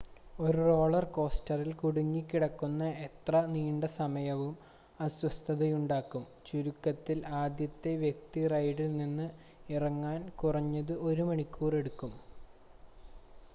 ഒരു 0.39 0.61
റോളർ 0.67 1.05
കോസ്റ്ററിൽ 1.15 1.71
കുടുങ്ങിക്കിടക്കുന്ന 1.75 2.83
എത്ര 3.03 3.41
നീണ്ട 3.47 3.83
സമയവും 3.97 4.53
അസ്വസ്ഥതയുണ്ടാക്കും 4.99 6.23
ചുരുക്കത്തിൽ 6.47 7.19
ആദ്യത്തെ 7.41 7.93
വ്യക്തി 8.01 8.43
റൈഡിൽ 8.47 8.89
നിന്ന് 8.97 9.27
ഇറങ്ങാൻ 9.69 10.23
കുറഞ്ഞത് 10.41 10.93
ഒരു 11.09 11.25
മണിക്കൂർ 11.29 11.75
എടുക്കും 11.75 12.13